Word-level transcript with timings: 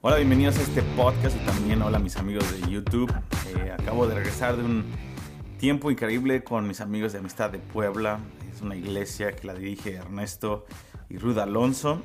Hola, 0.00 0.14
bienvenidos 0.18 0.56
a 0.58 0.62
este 0.62 0.82
podcast 0.96 1.34
y 1.34 1.44
también 1.44 1.82
hola 1.82 1.98
mis 1.98 2.16
amigos 2.18 2.44
de 2.52 2.70
YouTube. 2.70 3.12
Eh, 3.48 3.72
acabo 3.72 4.06
de 4.06 4.14
regresar 4.14 4.56
de 4.56 4.62
un 4.62 4.84
tiempo 5.58 5.90
increíble 5.90 6.44
con 6.44 6.68
mis 6.68 6.80
amigos 6.80 7.12
de 7.12 7.18
Amistad 7.18 7.50
de 7.50 7.58
Puebla. 7.58 8.20
Es 8.54 8.62
una 8.62 8.76
iglesia 8.76 9.32
que 9.32 9.48
la 9.48 9.54
dirige 9.54 9.94
Ernesto 9.94 10.66
y 11.08 11.18
Ruda 11.18 11.42
Alonso. 11.42 12.00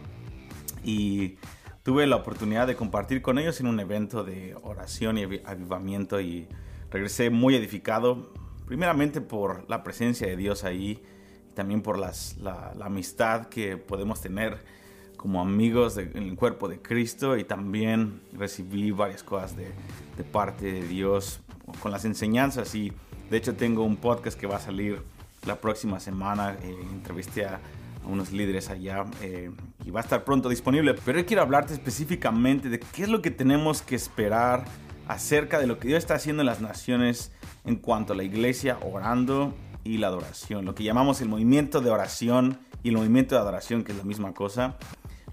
Y 0.83 1.35
tuve 1.83 2.07
la 2.07 2.15
oportunidad 2.15 2.65
de 2.65 2.75
compartir 2.75 3.21
con 3.21 3.37
ellos 3.37 3.59
en 3.59 3.67
un 3.67 3.79
evento 3.79 4.23
de 4.23 4.57
oración 4.63 5.19
y 5.19 5.25
avivamiento 5.45 6.19
y 6.19 6.47
regresé 6.89 7.29
muy 7.29 7.55
edificado, 7.55 8.33
primeramente 8.65 9.21
por 9.21 9.69
la 9.69 9.83
presencia 9.83 10.25
de 10.25 10.35
Dios 10.35 10.63
ahí 10.63 11.03
y 11.47 11.53
también 11.53 11.83
por 11.83 11.99
las, 11.99 12.37
la, 12.37 12.73
la 12.75 12.87
amistad 12.87 13.49
que 13.49 13.77
podemos 13.77 14.19
tener 14.19 14.82
como 15.23 15.39
amigos 15.39 15.95
del 15.95 16.11
el 16.15 16.35
cuerpo 16.35 16.67
de 16.67 16.81
Cristo 16.81 17.37
y 17.37 17.45
también 17.45 18.19
recibí 18.33 18.91
varias 18.91 19.23
cosas 19.23 19.55
de, 19.55 19.71
de, 20.17 20.23
parte 20.25 20.65
de 20.65 20.85
Dios 20.85 21.39
con 21.79 21.93
las 21.93 22.03
enseñanzas. 22.03 22.75
Y 22.75 22.91
de 23.31 23.37
hecho 23.37 23.55
tengo 23.55 23.83
un 23.83 23.95
podcast 23.95 24.37
que 24.37 24.47
va 24.47 24.57
a 24.57 24.59
salir 24.59 25.01
la 25.45 25.55
próxima 25.55 26.01
semana, 26.01 26.57
eh, 26.61 26.75
entrevisté 26.91 27.45
a, 27.45 27.61
unos 28.05 28.33
líderes 28.33 28.69
allá 28.69 29.05
eh, 29.21 29.49
y 29.85 29.89
va 29.89 30.01
a 30.01 30.03
estar 30.03 30.25
pronto 30.25 30.49
disponible, 30.49 30.93
pero 31.05 31.19
hoy 31.19 31.23
quiero 31.23 31.41
hablarte 31.41 31.71
específicamente 31.73 32.67
de 32.67 32.81
qué 32.81 33.03
es 33.03 33.07
lo 33.07 33.21
que 33.21 33.31
tenemos 33.31 33.81
que 33.81 33.95
esperar 33.95 34.65
acerca 35.07 35.57
de 35.57 35.67
lo 35.67 35.79
que 35.79 35.87
Dios 35.87 35.99
está 35.99 36.15
haciendo 36.15 36.41
en 36.41 36.47
las 36.47 36.59
naciones 36.59 37.31
en 37.63 37.77
cuanto 37.77 38.11
a 38.11 38.17
la 38.17 38.25
iglesia 38.25 38.77
orando 38.81 39.53
y 39.85 39.99
la 39.99 40.07
adoración, 40.07 40.65
lo 40.65 40.75
que 40.75 40.83
llamamos 40.83 41.21
el 41.21 41.29
movimiento 41.29 41.79
de 41.79 41.91
oración 41.91 42.57
y 42.83 42.89
el 42.89 42.97
movimiento 42.97 43.35
de 43.35 43.41
adoración, 43.41 43.85
que 43.85 43.93
es 43.93 43.97
la 43.97 44.03
misma 44.03 44.33
cosa. 44.33 44.75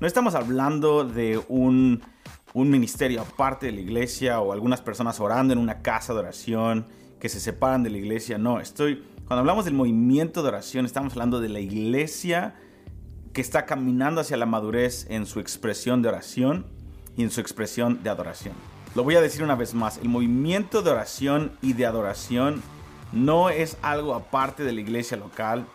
No 0.01 0.07
estamos 0.07 0.35
hablando 0.35 1.05
de 1.05 1.39
un, 1.49 2.03
ministerio 2.55 3.21
aparte 3.21 3.67
de 3.67 3.73
la 3.73 3.81
iglesia 3.83 4.41
o 4.41 4.55
algunas 4.55 4.81
personas 4.81 5.21
orando 5.21 5.53
en 5.53 5.59
una 5.59 5.83
casa 5.83 6.15
de 6.15 6.21
oración 6.21 6.87
que 7.21 7.29
se 7.29 7.39
separan 7.39 7.83
de 7.83 7.91
la 7.91 7.99
iglesia. 7.99 8.39
No, 8.39 8.61
estoy. 8.61 9.05
Cuando 9.27 9.41
hablamos 9.41 9.67
del 9.67 9.75
movimiento 9.75 10.43
de 10.43 10.49
oración, 10.49 10.87
estamos 10.87 11.13
hablando 11.13 11.39
de 11.39 11.51
la 11.51 11.61
iglesia 11.61 12.55
que 13.35 13.43
está 13.43 13.67
caminando 13.67 14.23
hacia 14.23 14.39
la 14.39 14.47
madurez 14.47 15.07
en 15.11 15.27
su 15.27 15.39
expresión 15.39 16.01
de 16.01 16.09
oración 16.09 16.65
y 17.15 17.23
en 17.23 17.31
su 17.31 17.43
expresión 17.43 18.03
de 18.03 18.09
adoración. 18.09 18.55
Lo 18.95 19.05
voy 19.05 19.17
a 19.17 19.21
decir 19.21 19.43
una 19.43 19.55
vez 19.55 19.75
más, 19.75 19.99
el 19.99 20.09
movimiento 20.09 20.81
de 20.81 20.93
oración 20.93 21.53
y 21.61 21.75
de 21.75 21.85
adoración 21.85 22.63
no 23.13 23.51
es 23.51 23.77
algo 23.83 24.15
aparte 24.15 24.65
de 24.65 24.73
la 24.73 24.81
iglesia 24.81 25.19
local, 25.19 25.67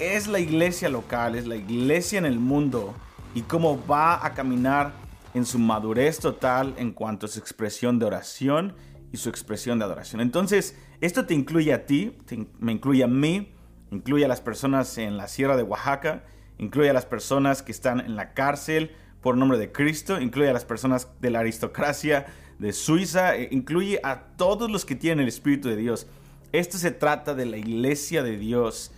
es 0.00 0.26
la 0.26 0.40
iglesia 0.40 0.88
local, 0.88 1.36
es 1.36 1.46
la 1.46 1.54
iglesia 1.54 2.18
en 2.18 2.26
el 2.26 2.40
mundo 2.40 2.96
y 3.34 3.42
cómo 3.42 3.84
va 3.86 4.24
a 4.24 4.34
caminar 4.34 4.92
en 5.34 5.46
su 5.46 5.58
madurez 5.58 6.18
total 6.18 6.74
en 6.76 6.92
cuanto 6.92 7.26
a 7.26 7.28
su 7.28 7.38
expresión 7.38 7.98
de 7.98 8.06
oración 8.06 8.74
y 9.12 9.16
su 9.16 9.28
expresión 9.28 9.78
de 9.78 9.84
adoración. 9.84 10.20
Entonces, 10.20 10.76
esto 11.00 11.26
te 11.26 11.34
incluye 11.34 11.72
a 11.72 11.86
ti, 11.86 12.16
me 12.58 12.72
incluye 12.72 13.04
a 13.04 13.08
mí, 13.08 13.52
incluye 13.90 14.24
a 14.24 14.28
las 14.28 14.40
personas 14.40 14.98
en 14.98 15.16
la 15.16 15.28
Sierra 15.28 15.56
de 15.56 15.62
Oaxaca, 15.62 16.24
incluye 16.58 16.90
a 16.90 16.92
las 16.92 17.06
personas 17.06 17.62
que 17.62 17.72
están 17.72 18.00
en 18.00 18.16
la 18.16 18.34
cárcel 18.34 18.92
por 19.20 19.36
nombre 19.36 19.58
de 19.58 19.72
Cristo, 19.72 20.20
incluye 20.20 20.50
a 20.50 20.52
las 20.52 20.64
personas 20.64 21.08
de 21.20 21.30
la 21.30 21.40
aristocracia 21.40 22.26
de 22.58 22.72
Suiza, 22.72 23.36
e 23.36 23.48
incluye 23.50 24.00
a 24.02 24.20
todos 24.36 24.70
los 24.70 24.84
que 24.84 24.94
tienen 24.94 25.20
el 25.20 25.28
Espíritu 25.28 25.68
de 25.68 25.76
Dios. 25.76 26.06
Esto 26.52 26.78
se 26.78 26.90
trata 26.90 27.34
de 27.34 27.46
la 27.46 27.56
iglesia 27.56 28.22
de 28.22 28.36
Dios 28.36 28.92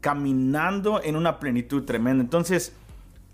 caminando 0.00 1.02
en 1.02 1.16
una 1.16 1.40
plenitud 1.40 1.84
tremenda. 1.84 2.22
Entonces, 2.22 2.72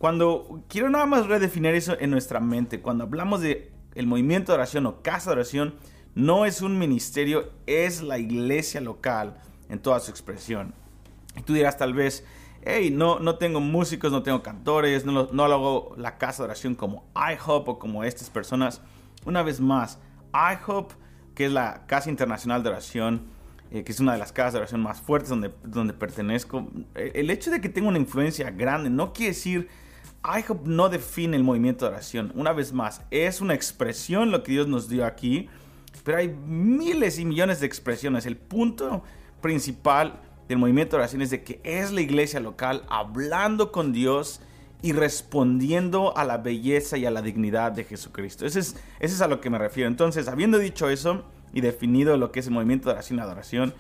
cuando 0.05 0.63
quiero 0.69 0.91
nada 0.91 1.07
más 1.07 1.29
redefinir 1.29 1.75
eso 1.75 1.97
en 1.99 2.11
nuestra 2.11 2.39
mente, 2.39 2.83
cuando 2.83 3.05
hablamos 3.05 3.41
de 3.41 3.73
el 3.95 4.07
movimiento 4.07 4.53
de 4.53 4.57
oración 4.57 4.85
o 4.85 5.01
casa 5.01 5.31
de 5.31 5.37
oración, 5.37 5.77
no 6.15 6.45
es 6.45 6.61
un 6.61 6.79
ministerio, 6.79 7.51
es 7.67 8.03
la 8.03 8.19
iglesia 8.19 8.83
local 8.83 9.39
en 9.71 9.79
toda 9.79 10.01
su 10.01 10.11
expresión. 10.11 10.75
Y 11.39 11.41
tú 11.41 11.55
dirás 11.55 11.79
tal 11.79 11.95
vez, 11.95 12.23
hey, 12.67 12.91
no, 12.91 13.19
no 13.19 13.39
tengo 13.39 13.61
músicos, 13.61 14.13
no 14.13 14.23
tengo 14.23 14.43
cantores, 14.43 15.07
no, 15.07 15.31
no 15.33 15.45
hago 15.45 15.95
la 15.97 16.19
casa 16.19 16.43
de 16.43 16.49
oración 16.49 16.75
como 16.75 17.07
IHOP 17.17 17.67
o 17.67 17.79
como 17.79 18.05
estas 18.05 18.29
personas. 18.29 18.83
Una 19.25 19.43
vez 19.43 19.59
más, 19.59 19.99
IHOP, 20.35 20.93
que 21.35 21.47
es 21.47 21.51
la 21.51 21.87
Casa 21.87 22.11
Internacional 22.11 22.63
de 22.63 22.69
Oración, 22.69 23.23
eh, 23.71 23.85
que 23.85 23.93
es 23.93 24.01
una 24.01 24.13
de 24.13 24.19
las 24.19 24.33
casas 24.33 24.53
de 24.53 24.59
oración 24.59 24.83
más 24.83 25.01
fuertes 25.01 25.31
donde, 25.31 25.55
donde 25.63 25.95
pertenezco, 25.95 26.69
eh, 26.95 27.13
el 27.15 27.31
hecho 27.31 27.51
de 27.51 27.63
que 27.63 27.71
tenga 27.71 27.89
una 27.89 27.97
influencia 27.99 28.51
grande 28.51 28.91
no 28.91 29.15
quiere 29.15 29.33
decir 29.33 29.71
IHOP 30.25 30.67
no 30.67 30.89
define 30.89 31.37
el 31.37 31.45
movimiento 31.45 31.85
de 31.85 31.93
oración. 31.93 32.33
Una 32.35 32.53
vez 32.53 32.73
más, 32.73 33.03
es 33.11 33.41
una 33.41 33.55
expresión 33.55 34.31
lo 34.31 34.43
que 34.43 34.53
Dios 34.53 34.67
nos 34.67 34.89
dio 34.89 35.05
aquí, 35.05 35.49
pero 36.03 36.19
hay 36.19 36.29
miles 36.29 37.19
y 37.19 37.25
millones 37.25 37.61
de 37.61 37.67
expresiones. 37.67 38.25
El 38.25 38.37
punto 38.37 39.03
principal 39.43 40.21
del 40.49 40.59
movimiento 40.59 40.97
de 40.97 41.03
oración 41.03 41.23
es 41.23 41.31
de 41.31 41.43
que 41.43 41.61
es 41.63 41.93
la 41.93 42.01
iglesia 42.01 42.41
local 42.41 42.85
hablando 42.89 43.71
con 43.71 43.93
Dios 43.93 44.41
y 44.83 44.93
respondiendo 44.93 46.17
a 46.17 46.25
la 46.25 46.39
belleza 46.39 46.97
y 46.99 47.07
a 47.07 47.11
la 47.11 47.23
dignidad 47.23 47.73
de 47.73 47.85
Jesucristo. 47.85 48.45
Ese 48.47 48.61
es, 48.61 48.77
es 49.01 49.21
a 49.21 49.29
lo 49.29 49.41
que 49.41 49.51
me 49.51 49.59
refiero. 49.59 49.89
Entonces, 49.89 50.29
habiendo 50.29 50.59
dicho 50.59 50.89
eso 50.89 51.25
y 51.53 51.61
definido 51.61 52.17
lo 52.17 52.33
que 52.33 52.41
es 52.41 52.47
el 52.47 52.53
movimiento 52.53 52.89
de 52.89 52.95
oración 52.95 53.19
y 53.19 53.23
adoración, 53.23 53.75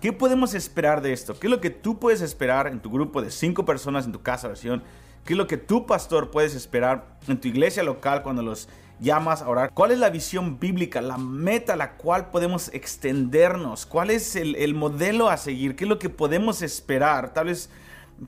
¿qué 0.00 0.12
podemos 0.12 0.54
esperar 0.54 1.02
de 1.02 1.12
esto? 1.12 1.38
¿Qué 1.38 1.48
es 1.48 1.50
lo 1.50 1.60
que 1.60 1.70
tú 1.70 1.98
puedes 1.98 2.20
esperar 2.20 2.68
en 2.68 2.80
tu 2.80 2.90
grupo 2.90 3.22
de 3.22 3.30
cinco 3.30 3.64
personas 3.64 4.06
en 4.06 4.12
tu 4.12 4.22
casa 4.22 4.46
de 4.46 4.52
oración? 4.52 4.82
¿Qué 5.24 5.32
es 5.32 5.38
lo 5.38 5.46
que 5.46 5.56
tú, 5.56 5.86
pastor, 5.86 6.30
puedes 6.30 6.54
esperar 6.54 7.16
en 7.28 7.40
tu 7.40 7.48
iglesia 7.48 7.82
local 7.82 8.22
cuando 8.22 8.42
los 8.42 8.68
llamas 9.00 9.40
a 9.40 9.48
orar? 9.48 9.70
¿Cuál 9.72 9.92
es 9.92 9.98
la 9.98 10.10
visión 10.10 10.60
bíblica, 10.60 11.00
la 11.00 11.16
meta 11.16 11.72
a 11.72 11.76
la 11.76 11.96
cual 11.96 12.30
podemos 12.30 12.68
extendernos? 12.74 13.86
¿Cuál 13.86 14.10
es 14.10 14.36
el, 14.36 14.54
el 14.56 14.74
modelo 14.74 15.30
a 15.30 15.38
seguir? 15.38 15.76
¿Qué 15.76 15.84
es 15.84 15.88
lo 15.88 15.98
que 15.98 16.10
podemos 16.10 16.60
esperar? 16.60 17.32
Tal 17.32 17.46
vez 17.46 17.70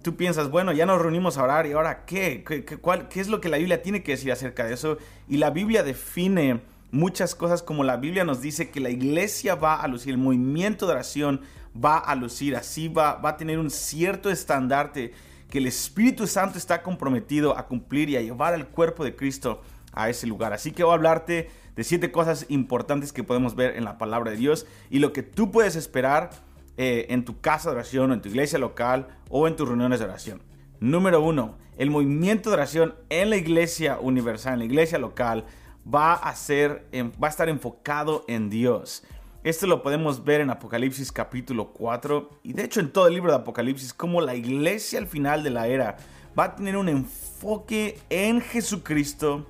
tú 0.01 0.17
piensas, 0.17 0.51
bueno, 0.51 0.73
ya 0.73 0.87
nos 0.87 1.01
reunimos 1.01 1.37
a 1.37 1.43
orar 1.43 1.67
y 1.67 1.73
ahora 1.73 2.07
qué? 2.07 2.43
¿Qué, 2.47 2.65
qué, 2.65 2.79
cuál, 2.79 3.09
¿Qué 3.09 3.21
es 3.21 3.29
lo 3.29 3.43
que 3.43 3.51
la 3.51 3.59
Biblia 3.59 3.83
tiene 3.83 4.03
que 4.03 4.13
decir 4.13 4.33
acerca 4.33 4.65
de 4.65 4.73
eso? 4.73 4.97
Y 5.29 5.37
la 5.37 5.51
Biblia 5.51 5.83
define 5.83 6.63
muchas 6.93 7.35
cosas 7.35 7.63
como 7.63 7.85
la 7.85 7.99
Biblia 7.99 8.25
nos 8.25 8.41
dice 8.41 8.71
que 8.71 8.81
la 8.81 8.89
iglesia 8.89 9.55
va 9.55 9.83
a 9.83 9.89
lucir, 9.89 10.13
el 10.13 10.19
movimiento 10.19 10.87
de 10.87 10.93
oración 10.93 11.43
va 11.77 11.99
a 11.99 12.15
lucir, 12.15 12.57
así 12.57 12.89
va, 12.89 13.17
va 13.17 13.31
a 13.31 13.37
tener 13.37 13.59
un 13.59 13.71
cierto 13.71 14.31
estandarte 14.31 15.13
que 15.51 15.59
el 15.59 15.67
Espíritu 15.67 16.27
Santo 16.27 16.59
está 16.59 16.83
comprometido 16.83 17.57
a 17.57 17.67
cumplir 17.67 18.11
y 18.11 18.17
a 18.17 18.23
llevar 18.23 18.55
al 18.55 18.69
cuerpo 18.69 19.05
de 19.05 19.15
Cristo 19.15 19.63
a 19.93 20.09
ese 20.09 20.27
lugar. 20.27 20.53
Así 20.53 20.73
que 20.73 20.85
voy 20.85 20.93
a 20.93 20.97
hablarte 20.97 21.51
de 21.75 21.85
siete 21.85 22.11
cosas 22.11 22.47
importantes 22.49 23.13
que 23.13 23.25
podemos 23.25 23.55
ver 23.55 23.77
en 23.77 23.85
la 23.85 23.99
palabra 23.99 24.31
de 24.31 24.37
Dios 24.37 24.67
y 24.91 24.99
lo 24.99 25.13
que 25.13 25.23
tú 25.23 25.51
puedes 25.51 25.77
esperar 25.77 26.31
eh, 26.79 27.07
en 27.11 27.25
tu 27.25 27.41
casa 27.41 27.71
de 27.71 27.77
oración, 27.77 28.11
o 28.11 28.15
en 28.15 28.21
tu 28.21 28.29
iglesia 28.29 28.59
local 28.59 29.09
o 29.31 29.49
en 29.49 29.57
tus 29.57 29.67
reuniones 29.67 29.99
de 29.99 30.05
oración. 30.05 30.43
Número 30.81 31.23
uno, 31.23 31.57
el 31.79 31.91
movimiento 31.91 32.51
de 32.51 32.57
oración 32.57 32.95
en 33.09 33.31
la 33.31 33.37
iglesia 33.37 33.99
universal, 34.01 34.55
en 34.55 34.59
la 34.61 34.65
iglesia 34.67 34.99
local, 34.99 35.47
va 35.93 36.15
a, 36.15 36.35
ser, 36.35 36.87
va 37.23 37.29
a 37.29 37.31
estar 37.31 37.49
enfocado 37.49 38.25
en 38.29 38.51
Dios. 38.51 39.05
Esto 39.47 39.69
lo 39.69 39.81
podemos 39.81 40.25
ver 40.25 40.41
en 40.41 40.51
Apocalipsis 40.51 41.13
capítulo 41.13 41.69
4 41.69 42.41
y 42.43 42.53
de 42.53 42.65
hecho 42.65 42.81
en 42.81 42.91
todo 42.91 43.07
el 43.07 43.15
libro 43.15 43.31
de 43.31 43.39
Apocalipsis 43.39 43.95
como 43.95 44.21
la 44.21 44.35
iglesia 44.35 44.99
al 44.99 45.07
final 45.07 45.45
de 45.45 45.51
la 45.51 45.69
era 45.69 45.99
va 46.37 46.47
a 46.47 46.57
tener 46.57 46.77
un 46.77 46.89
enfoque 46.89 47.97
en 48.11 48.41
Jesucristo, 48.41 49.47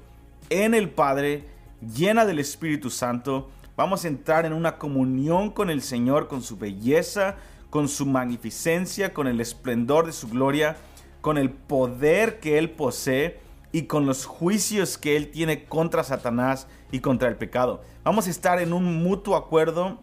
en 0.50 0.74
el 0.74 0.90
Padre, 0.90 1.44
llena 1.80 2.26
del 2.26 2.40
Espíritu 2.40 2.90
Santo. 2.90 3.48
Vamos 3.74 4.04
a 4.04 4.08
entrar 4.08 4.44
en 4.44 4.52
una 4.52 4.76
comunión 4.76 5.48
con 5.48 5.70
el 5.70 5.80
Señor, 5.80 6.28
con 6.28 6.42
su 6.42 6.58
belleza, 6.58 7.36
con 7.70 7.88
su 7.88 8.04
magnificencia, 8.04 9.14
con 9.14 9.26
el 9.26 9.40
esplendor 9.40 10.04
de 10.04 10.12
su 10.12 10.28
gloria, 10.28 10.76
con 11.22 11.38
el 11.38 11.48
poder 11.48 12.38
que 12.38 12.58
Él 12.58 12.68
posee 12.68 13.40
y 13.72 13.82
con 13.82 14.06
los 14.06 14.24
juicios 14.24 14.98
que 14.98 15.16
Él 15.16 15.30
tiene 15.30 15.64
contra 15.64 16.04
Satanás 16.04 16.66
y 16.92 17.00
contra 17.00 17.28
el 17.28 17.36
pecado. 17.36 17.82
Vamos 18.04 18.26
a 18.26 18.30
estar 18.30 18.60
en 18.60 18.72
un 18.72 19.02
mutuo 19.02 19.36
acuerdo 19.36 19.98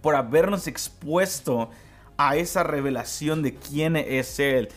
por 0.00 0.14
habernos 0.14 0.66
expuesto 0.66 1.70
a 2.16 2.36
esa 2.36 2.62
revelación 2.62 3.42
de 3.42 3.54
quién 3.54 3.96
es 3.96 4.38
Él. 4.38 4.68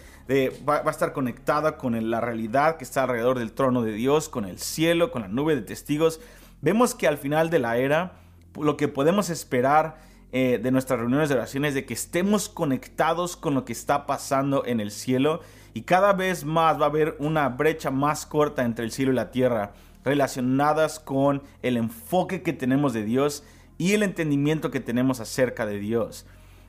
Va, 0.67 0.77
a 0.85 0.89
estar 0.89 1.13
conectada 1.13 1.77
con 1.77 2.09
la 2.09 2.19
realidad 2.19 2.77
que 2.77 2.83
está 2.83 3.03
alrededor 3.03 3.39
del 3.39 3.53
trono 3.53 3.81
de 3.81 3.93
Dios, 3.93 4.27
con 4.27 4.45
el 4.45 4.59
cielo, 4.59 5.11
con 5.11 5.21
la 5.21 5.27
nube 5.29 5.55
de 5.55 5.61
testigos. 5.61 6.19
Vemos 6.61 6.95
que 6.95 7.07
al 7.07 7.17
final 7.17 7.49
de 7.49 7.59
la 7.59 7.77
era, 7.77 8.13
lo 8.59 8.75
que 8.75 8.87
podemos 8.87 9.29
esperar 9.29 9.99
eh, 10.33 10.59
de 10.61 10.71
nuestras 10.71 10.99
reuniones 10.99 11.29
de 11.29 11.35
oración 11.35 11.63
es 11.63 11.73
de 11.73 11.85
que 11.85 11.93
estemos 11.93 12.49
conectados 12.49 13.37
con 13.37 13.53
lo 13.53 13.63
que 13.63 13.71
está 13.71 14.05
pasando 14.05 14.65
en 14.65 14.81
el 14.81 14.91
cielo 14.91 15.39
y 15.77 15.83
cada 15.83 16.11
vez 16.13 16.43
más 16.43 16.81
va 16.81 16.85
a 16.85 16.89
haber 16.89 17.15
una 17.19 17.49
brecha 17.49 17.91
más 17.91 18.25
corta 18.25 18.65
entre 18.65 18.83
el 18.83 18.91
cielo 18.91 19.11
y 19.11 19.15
la 19.15 19.29
tierra 19.29 19.73
relacionadas 20.03 20.99
con 20.99 21.43
el 21.61 21.77
enfoque 21.77 22.41
que 22.41 22.51
tenemos 22.51 22.93
de 22.93 23.03
Dios 23.03 23.43
y 23.77 23.93
el 23.93 24.01
entendimiento 24.01 24.71
que 24.71 24.79
tenemos 24.79 25.19
acerca 25.19 25.67
de 25.67 25.77
Dios. 25.77 26.25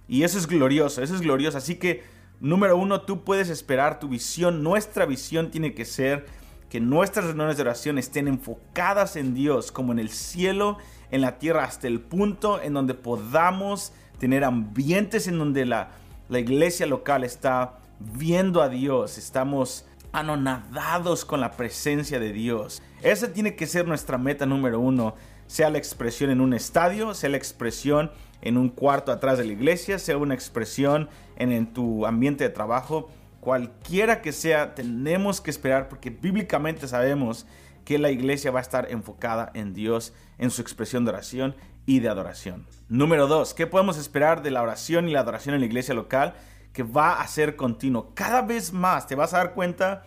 Y 0.09 0.25
eso 0.25 0.37
es 0.37 0.47
glorioso, 0.47 1.03
eso 1.03 1.15
es 1.15 1.23
glorioso. 1.23 1.57
Así 1.57 1.77
que, 1.77 2.03
número 2.39 2.77
uno, 2.77 3.01
tú 3.01 3.25
puedes 3.25 3.49
esperar 3.49 3.99
tu 3.99 4.09
visión. 4.09 4.63
Nuestra 4.63 5.07
visión 5.07 5.51
tiene 5.51 5.73
que 5.73 5.87
ser 5.87 6.27
que 6.69 6.79
nuestras 6.79 7.25
reuniones 7.25 7.57
de 7.57 7.63
oración 7.63 7.97
estén 7.97 8.29
enfocadas 8.29 9.17
en 9.17 9.33
Dios, 9.33 9.73
como 9.73 9.93
en 9.93 10.01
el 10.01 10.11
cielo, 10.11 10.77
en 11.11 11.23
la 11.23 11.39
tierra, 11.39 11.65
hasta 11.65 11.87
el 11.87 12.01
punto 12.01 12.61
en 12.61 12.75
donde 12.75 12.93
podamos 12.93 13.91
tener 14.19 14.45
ambientes 14.45 15.29
en 15.29 15.39
donde 15.39 15.65
la, 15.65 15.93
la 16.29 16.41
iglesia 16.41 16.85
local 16.85 17.25
está 17.25 17.79
viendo 17.99 18.63
a 18.63 18.69
Dios, 18.69 19.19
estamos 19.19 19.87
anonadados 20.13 21.25
con 21.25 21.41
la 21.41 21.53
presencia 21.53 22.19
de 22.19 22.33
Dios. 22.33 22.83
Esa 23.03 23.33
tiene 23.33 23.57
que 23.57 23.67
ser 23.67 23.87
nuestra 23.87 24.19
meta 24.19 24.47
número 24.47 24.81
uno, 24.81 25.15
sea 25.47 25.71
la 25.71 25.79
expresión 25.79 26.31
en 26.31 26.41
un 26.41 26.55
estadio, 26.55 27.15
sea 27.15 27.31
la 27.31 27.37
expresión 27.37 28.11
en 28.41 28.57
un 28.57 28.69
cuarto 28.69 29.13
atrás 29.13 29.39
de 29.39 29.45
la 29.45 29.53
iglesia, 29.53 29.99
sea 29.99 30.17
una 30.17 30.35
expresión 30.35 31.09
en, 31.37 31.73
tu 31.73 32.07
ambiente 32.07 32.45
de 32.45 32.51
trabajo, 32.51 33.11
cualquiera 33.41 34.21
que 34.23 34.33
sea, 34.33 34.75
tenemos 34.75 35.41
que 35.41 35.51
esperar 35.51 35.89
porque 35.89 36.11
bíblicamente 36.11 36.87
sabemos 36.87 37.47
que 37.85 37.99
la 37.99 38.11
iglesia 38.11 38.51
va 38.51 38.59
a 38.59 38.63
estar 38.63 38.91
enfocada 38.91 39.51
en 39.55 39.73
Dios, 39.73 40.13
en 40.37 40.51
su 40.51 40.61
expresión 40.61 41.05
de 41.05 41.11
oración 41.11 41.57
y 41.87 42.01
de 42.01 42.09
adoración. 42.09 42.67
Número 42.89 43.27
dos, 43.27 43.55
¿qué 43.55 43.67
podemos 43.67 43.97
esperar 43.97 44.43
de 44.43 44.51
la 44.51 44.63
oración 44.63 45.09
y 45.09 45.13
la 45.13 45.21
adoración 45.21 45.55
en 45.55 45.63
la 45.63 45.67
iglesia 45.67 45.95
local? 45.95 46.35
Que 46.79 46.85
va 46.85 47.21
a 47.21 47.27
ser 47.27 47.57
continuo. 47.57 48.13
Cada 48.15 48.41
vez 48.41 48.73
más 48.73 49.09
te 49.09 49.17
vas 49.17 49.35
a 49.35 49.39
dar 49.39 49.55
cuenta 49.55 50.05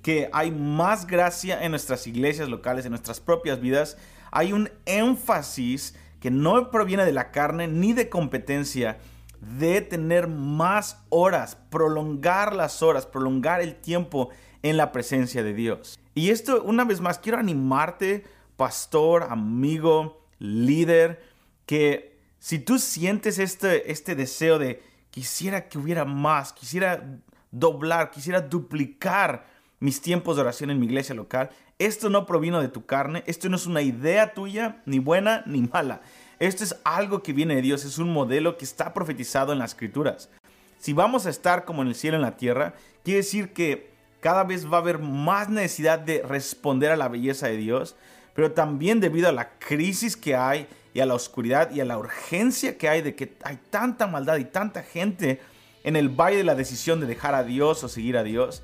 que 0.00 0.30
hay 0.32 0.50
más 0.50 1.06
gracia 1.06 1.62
en 1.62 1.72
nuestras 1.72 2.06
iglesias 2.06 2.48
locales, 2.48 2.86
en 2.86 2.92
nuestras 2.92 3.20
propias 3.20 3.60
vidas. 3.60 3.98
Hay 4.30 4.54
un 4.54 4.70
énfasis 4.86 5.94
que 6.20 6.30
no 6.30 6.70
proviene 6.70 7.04
de 7.04 7.12
la 7.12 7.30
carne 7.30 7.68
ni 7.68 7.92
de 7.92 8.08
competencia, 8.08 8.96
de 9.38 9.82
tener 9.82 10.26
más 10.26 11.04
horas, 11.10 11.58
prolongar 11.68 12.54
las 12.54 12.82
horas, 12.82 13.04
prolongar 13.04 13.60
el 13.60 13.74
tiempo 13.74 14.30
en 14.62 14.78
la 14.78 14.92
presencia 14.92 15.42
de 15.42 15.52
Dios. 15.52 16.00
Y 16.14 16.30
esto, 16.30 16.62
una 16.62 16.84
vez 16.84 17.02
más, 17.02 17.18
quiero 17.18 17.36
animarte, 17.36 18.24
pastor, 18.56 19.24
amigo, 19.24 20.24
líder, 20.38 21.22
que 21.66 22.16
si 22.38 22.60
tú 22.60 22.78
sientes 22.78 23.38
este, 23.38 23.92
este 23.92 24.14
deseo 24.14 24.58
de 24.58 24.93
quisiera 25.14 25.68
que 25.68 25.78
hubiera 25.78 26.04
más, 26.04 26.52
quisiera 26.52 27.20
doblar, 27.52 28.10
quisiera 28.10 28.40
duplicar 28.40 29.46
mis 29.78 30.00
tiempos 30.00 30.34
de 30.34 30.42
oración 30.42 30.70
en 30.70 30.80
mi 30.80 30.86
iglesia 30.86 31.14
local, 31.14 31.50
esto 31.78 32.10
no 32.10 32.26
provino 32.26 32.60
de 32.60 32.66
tu 32.66 32.84
carne, 32.84 33.22
esto 33.28 33.48
no 33.48 33.54
es 33.54 33.64
una 33.66 33.80
idea 33.80 34.34
tuya, 34.34 34.82
ni 34.86 34.98
buena 34.98 35.44
ni 35.46 35.60
mala. 35.60 36.00
Esto 36.40 36.64
es 36.64 36.74
algo 36.82 37.22
que 37.22 37.32
viene 37.32 37.54
de 37.54 37.62
Dios, 37.62 37.84
es 37.84 37.98
un 37.98 38.12
modelo 38.12 38.56
que 38.56 38.64
está 38.64 38.92
profetizado 38.92 39.52
en 39.52 39.60
las 39.60 39.70
escrituras. 39.70 40.30
Si 40.78 40.92
vamos 40.92 41.26
a 41.26 41.30
estar 41.30 41.64
como 41.64 41.82
en 41.82 41.88
el 41.88 41.94
cielo 41.94 42.16
en 42.16 42.22
la 42.22 42.36
tierra, 42.36 42.74
quiere 43.04 43.18
decir 43.18 43.52
que 43.52 43.92
cada 44.18 44.42
vez 44.42 44.66
va 44.66 44.78
a 44.78 44.80
haber 44.80 44.98
más 44.98 45.48
necesidad 45.48 46.00
de 46.00 46.22
responder 46.22 46.90
a 46.90 46.96
la 46.96 47.06
belleza 47.06 47.46
de 47.46 47.58
Dios, 47.58 47.94
pero 48.34 48.52
también 48.52 49.00
debido 49.00 49.28
a 49.28 49.32
la 49.32 49.58
crisis 49.58 50.16
que 50.16 50.34
hay 50.34 50.66
y 50.92 51.00
a 51.00 51.06
la 51.06 51.14
oscuridad 51.14 51.70
y 51.72 51.80
a 51.80 51.84
la 51.84 51.98
urgencia 51.98 52.76
que 52.76 52.88
hay 52.88 53.02
de 53.02 53.14
que 53.14 53.36
hay 53.42 53.58
tanta 53.70 54.06
maldad 54.06 54.36
y 54.36 54.44
tanta 54.44 54.82
gente 54.82 55.40
en 55.82 55.96
el 55.96 56.08
valle 56.08 56.38
de 56.38 56.44
la 56.44 56.54
decisión 56.54 57.00
de 57.00 57.06
dejar 57.06 57.34
a 57.34 57.44
Dios 57.44 57.84
o 57.84 57.88
seguir 57.88 58.16
a 58.16 58.22
Dios. 58.22 58.62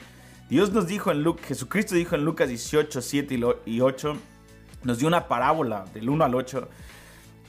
Dios 0.49 0.73
nos 0.73 0.87
dijo 0.87 1.13
en 1.13 1.23
Lucas, 1.23 1.47
Jesucristo 1.47 1.95
dijo 1.95 2.17
en 2.17 2.25
Lucas 2.25 2.49
18, 2.49 3.01
7 3.01 3.41
y 3.67 3.81
8, 3.81 4.17
nos 4.83 4.99
dio 4.99 5.07
una 5.07 5.29
parábola 5.29 5.85
del 5.95 6.09
1 6.09 6.25
al 6.25 6.35
8 6.35 6.69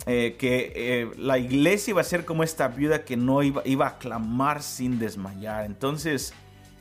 eh, 0.08 0.36
que 0.38 0.74
eh, 0.76 1.12
la 1.18 1.38
iglesia 1.38 1.92
iba 1.92 2.02
a 2.02 2.04
ser 2.04 2.26
como 2.26 2.44
esta 2.44 2.68
viuda 2.68 3.06
que 3.06 3.18
no 3.18 3.44
iba, 3.44 3.62
iba 3.66 3.88
a 3.88 3.98
clamar 4.00 4.64
sin 4.64 4.98
desmayar. 4.98 5.66
Entonces, 5.66 6.34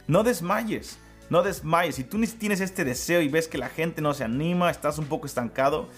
no 0.06 0.22
desmayes, 0.22 0.98
no 1.30 1.42
desmayes. 1.42 1.94
Si 1.94 2.04
tú 2.04 2.20
tienes 2.38 2.60
este 2.60 2.84
deseo 2.84 3.22
y 3.22 3.28
ves 3.28 3.48
que 3.48 3.58
la 3.58 3.68
gente 3.68 4.02
no 4.02 4.12
se 4.12 4.24
anima, 4.24 4.70
estás 4.70 4.98
un 4.98 5.06
poco 5.06 5.26
estancado, 5.26 5.88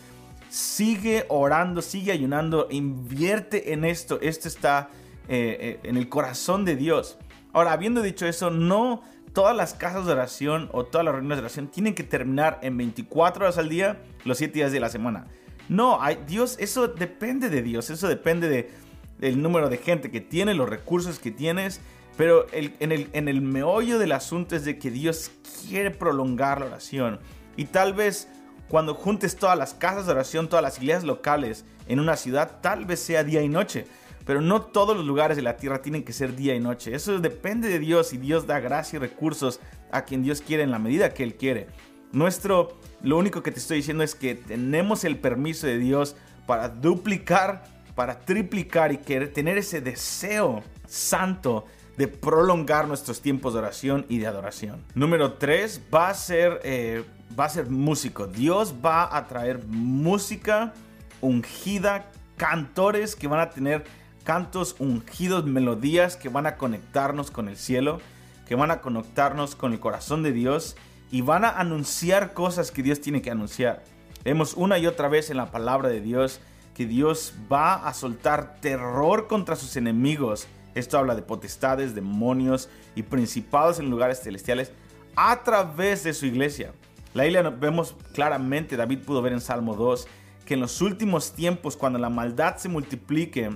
sigue 0.51 1.25
orando, 1.29 1.83
sigue 1.83 2.13
ayunando, 2.13 2.69
invierte 2.71 3.73
en 3.73 3.85
esto. 3.85 4.21
Esto 4.21 4.47
está 4.47 4.91
eh, 5.29 5.81
en 5.83 5.97
el 5.97 6.09
corazón 6.09 6.65
de 6.65 6.77
Dios. 6.77 7.19
Ahora, 7.53 7.73
habiendo 7.73 8.03
dicho 8.03 8.27
eso, 8.27 8.51
no 8.51 9.03
todas 9.33 9.57
las 9.57 9.75
casas 9.75 10.07
de 10.07 10.13
oración 10.13 10.69
o 10.73 10.85
todas 10.85 11.05
las 11.05 11.15
reuniones 11.15 11.39
de 11.39 11.43
oración 11.43 11.69
tienen 11.69 11.95
que 11.95 12.03
terminar 12.03 12.59
en 12.63 12.77
24 12.77 13.45
horas 13.45 13.59
al 13.59 13.69
día, 13.69 14.03
los 14.25 14.39
7 14.39 14.53
días 14.53 14.73
de 14.73 14.81
la 14.81 14.89
semana. 14.89 15.27
No, 15.69 16.03
hay, 16.03 16.19
Dios, 16.27 16.57
eso 16.61 16.89
depende 16.89 17.49
de 17.49 17.63
Dios, 17.63 17.89
eso 17.91 18.09
depende 18.09 18.49
de, 18.49 18.71
del 19.19 19.41
número 19.41 19.69
de 19.69 19.79
gente 19.79 20.11
que 20.11 20.21
tiene, 20.21 20.55
los 20.55 20.69
recursos 20.69 21.19
que 21.19 21.31
tienes. 21.31 21.81
Pero 22.23 22.47
en, 22.53 22.93
el, 22.93 23.11
en 23.15 23.27
el 23.27 23.41
meollo 23.41 23.99
del 23.99 24.13
asunto 24.13 24.55
es 24.55 24.65
de 24.65 24.79
que 24.79 24.93
Dios 24.93 25.33
quiere 25.67 25.91
prolongar 25.91 26.61
la 26.61 26.67
oración. 26.67 27.19
Y 27.57 27.65
tal 27.65 27.95
vez 27.95 28.29
cuando 28.69 28.95
juntes 28.95 29.35
todas 29.35 29.59
las 29.59 29.75
casas 29.75 30.07
de 30.07 30.13
oración, 30.13 30.49
todas 30.49 30.63
las 30.63 30.79
iglesias 30.79 31.03
locales 31.03 31.65
en 31.89 31.99
una 31.99 32.15
ciudad, 32.15 32.61
tal 32.61 32.85
vez 32.85 33.01
sea 33.01 33.25
día 33.25 33.43
y 33.43 33.49
noche. 33.49 33.87
Pero 34.25 34.41
no 34.41 34.63
todos 34.63 34.97
los 34.97 35.05
lugares 35.05 35.37
de 35.37 35.43
la 35.43 35.57
tierra 35.57 35.83
tienen 35.83 36.05
que 36.05 36.13
ser 36.13 36.37
día 36.37 36.55
y 36.55 36.61
noche. 36.61 36.95
Eso 36.95 37.19
depende 37.19 37.69
de 37.69 37.81
Dios 37.81 38.13
y 38.13 38.19
Dios 38.19 38.47
da 38.47 38.61
gracia 38.61 38.99
y 38.99 39.01
recursos 39.01 39.59
a 39.91 40.05
quien 40.05 40.23
Dios 40.23 40.43
quiere 40.43 40.63
en 40.63 40.71
la 40.71 40.79
medida 40.79 41.15
que 41.15 41.25
Él 41.25 41.35
quiere. 41.35 41.67
Nuestro, 42.13 42.79
lo 43.03 43.19
único 43.19 43.43
que 43.43 43.51
te 43.51 43.59
estoy 43.59 43.79
diciendo 43.79 44.05
es 44.05 44.15
que 44.15 44.37
tenemos 44.37 45.03
el 45.03 45.19
permiso 45.19 45.67
de 45.67 45.77
Dios 45.77 46.15
para 46.47 46.69
duplicar, 46.69 47.65
para 47.97 48.21
triplicar 48.21 48.93
y 48.93 48.99
querer 48.99 49.33
tener 49.33 49.59
ese 49.59 49.81
deseo 49.81 50.63
santo 50.87 51.67
de 51.97 52.09
prolongar 52.09 52.89
nuestros 52.89 53.21
tiempos 53.21 53.53
de 53.53 53.61
oración 53.61 54.07
y 54.09 54.19
de 54.19 54.27
adoración. 54.27 54.83
Número 54.95 55.35
3 55.35 55.83
va 55.93 56.09
a 56.09 56.15
ser 56.15 56.61
eh, 56.65 57.05
va 57.39 57.47
a 57.47 57.49
ser 57.49 57.71
músico. 57.71 58.27
Dios 58.27 58.75
va 58.85 59.17
a 59.17 59.27
traer 59.27 59.65
música 59.67 60.73
ungida, 61.21 62.11
cantores 62.37 63.17
que 63.17 63.29
van 63.29 63.41
a 63.41 63.51
tener 63.51 63.85
cantos 64.25 64.77
ungidos, 64.79 65.45
melodías 65.45 66.17
que 66.17 66.29
van 66.29 66.47
a 66.47 66.57
conectarnos 66.57 67.31
con 67.31 67.49
el 67.49 67.57
cielo, 67.57 68.01
que 68.47 68.55
van 68.55 68.71
a 68.71 68.81
conectarnos 68.81 69.55
con 69.55 69.73
el 69.73 69.81
corazón 69.81 70.23
de 70.23 70.33
Dios 70.33 70.77
y 71.11 71.21
van 71.21 71.45
a 71.45 71.51
anunciar 71.51 72.33
cosas 72.33 72.71
que 72.71 72.83
Dios 72.83 73.01
tiene 73.01 73.23
que 73.23 73.31
anunciar. 73.31 73.83
Vemos 74.25 74.55
una 74.55 74.79
y 74.79 74.87
otra 74.87 75.09
vez 75.09 75.31
en 75.31 75.37
la 75.37 75.51
palabra 75.51 75.89
de 75.89 76.01
Dios 76.01 76.41
que 76.75 76.87
Dios 76.87 77.35
va 77.53 77.87
a 77.87 77.93
soltar 77.93 78.57
terror 78.61 79.27
contra 79.27 79.57
sus 79.57 79.77
enemigos. 79.77 80.47
Esto 80.75 80.99
habla 80.99 81.15
de 81.15 81.23
potestades, 81.23 81.95
demonios 81.95 82.69
y 82.95 83.03
principados 83.03 83.79
en 83.79 83.91
lugares 83.91 84.21
celestiales 84.21 84.73
a 85.17 85.43
través 85.43 86.05
de 86.05 86.15
su 86.15 86.27
iglesia. 86.27 86.73
La 87.15 87.27
isla 87.27 87.43
vemos 87.51 87.95
claramente, 88.15 88.77
David 88.77 89.01
pudo 89.01 89.21
ver 89.21 89.33
en 89.33 89.41
Salmo 89.41 89.75
2, 89.75 90.09
que 90.47 90.55
en 90.55 90.61
los 90.61 90.81
últimos 90.81 91.33
tiempos, 91.33 91.77
cuando 91.77 91.99
la 91.99 92.09
maldad 92.09 92.57
se 92.57 92.69
multiplique 92.69 93.51